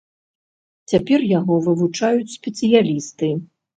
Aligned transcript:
Цяпер 0.93 1.19
яго 1.39 1.59
вывучаюць 1.67 2.33
спецыялісты. 2.37 3.35